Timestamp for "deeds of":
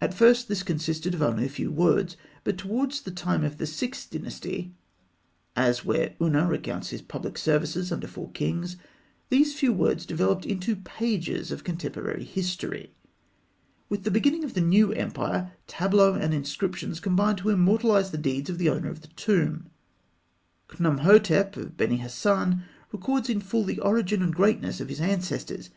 18.18-18.58